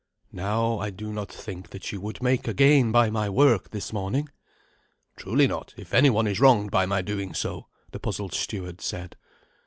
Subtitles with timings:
[0.33, 3.93] "Now, I do not think that you would make a gain by my work this
[3.93, 4.29] morning?"
[5.15, 9.15] "Truly not, if any one is wronged by my doing so," the puzzled steward said.